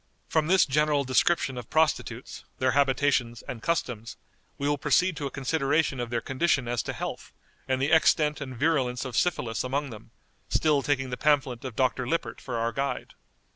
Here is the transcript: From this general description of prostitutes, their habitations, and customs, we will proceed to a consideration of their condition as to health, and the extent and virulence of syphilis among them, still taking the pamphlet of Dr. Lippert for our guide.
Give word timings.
From 0.27 0.47
this 0.47 0.65
general 0.65 1.03
description 1.03 1.59
of 1.59 1.69
prostitutes, 1.69 2.43
their 2.57 2.71
habitations, 2.71 3.43
and 3.43 3.61
customs, 3.61 4.17
we 4.57 4.67
will 4.67 4.79
proceed 4.79 5.15
to 5.17 5.27
a 5.27 5.29
consideration 5.29 5.99
of 5.99 6.09
their 6.09 6.21
condition 6.21 6.67
as 6.67 6.81
to 6.81 6.93
health, 6.93 7.31
and 7.67 7.79
the 7.79 7.91
extent 7.91 8.41
and 8.41 8.57
virulence 8.57 9.05
of 9.05 9.15
syphilis 9.15 9.63
among 9.63 9.91
them, 9.91 10.09
still 10.49 10.81
taking 10.81 11.11
the 11.11 11.17
pamphlet 11.17 11.63
of 11.63 11.75
Dr. 11.75 12.07
Lippert 12.07 12.41
for 12.41 12.55
our 12.57 12.71
guide. 12.71 13.13